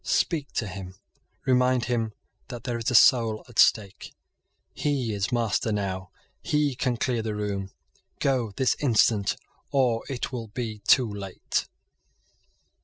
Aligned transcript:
Speak 0.03 0.51
to 0.53 0.65
him. 0.65 0.95
Remind 1.45 1.85
him 1.85 2.13
that 2.47 2.63
there 2.63 2.79
is 2.79 2.89
a 2.89 2.95
soul 2.95 3.45
at 3.47 3.59
stake. 3.59 4.13
He 4.73 5.13
is 5.13 5.31
master 5.31 5.71
now. 5.71 6.09
He 6.41 6.73
can 6.73 6.97
clear 6.97 7.21
the 7.21 7.35
room. 7.35 7.69
Go 8.17 8.51
this 8.55 8.75
instant, 8.79 9.35
or 9.69 10.03
it 10.09 10.31
will 10.31 10.47
be 10.47 10.79
too 10.87 11.07
late." 11.07 11.67